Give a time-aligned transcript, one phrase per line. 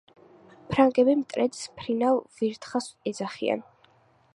[0.71, 3.67] ფრანგები მტრედს "მფრინავ ვირთხას" ეძახიან.